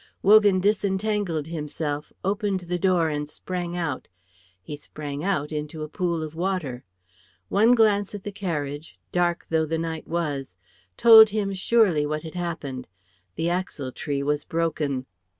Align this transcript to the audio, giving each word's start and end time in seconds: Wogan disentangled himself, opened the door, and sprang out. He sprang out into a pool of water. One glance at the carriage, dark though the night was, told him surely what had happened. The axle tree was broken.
Wogan 0.23 0.59
disentangled 0.59 1.45
himself, 1.45 2.11
opened 2.25 2.61
the 2.61 2.79
door, 2.79 3.09
and 3.09 3.29
sprang 3.29 3.77
out. 3.77 4.07
He 4.59 4.75
sprang 4.75 5.23
out 5.23 5.51
into 5.51 5.83
a 5.83 5.87
pool 5.87 6.23
of 6.23 6.33
water. 6.33 6.83
One 7.49 7.75
glance 7.75 8.15
at 8.15 8.23
the 8.23 8.31
carriage, 8.31 8.97
dark 9.11 9.45
though 9.51 9.67
the 9.67 9.77
night 9.77 10.07
was, 10.07 10.57
told 10.97 11.29
him 11.29 11.53
surely 11.53 12.07
what 12.07 12.23
had 12.23 12.33
happened. 12.33 12.87
The 13.35 13.51
axle 13.51 13.91
tree 13.91 14.23
was 14.23 14.43
broken. 14.43 15.05